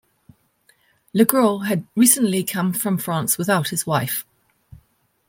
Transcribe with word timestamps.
Legros 1.15 1.67
had 1.67 1.85
recently 1.95 2.43
come 2.43 2.73
from 2.73 2.97
France 2.97 3.37
without 3.37 3.69
his 3.69 3.85
wife. 3.85 4.25